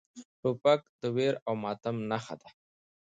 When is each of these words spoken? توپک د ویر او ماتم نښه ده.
توپک 0.41 0.81
د 1.01 1.03
ویر 1.15 1.35
او 1.47 1.53
ماتم 1.63 1.95
نښه 2.09 2.35
ده. 2.41 2.49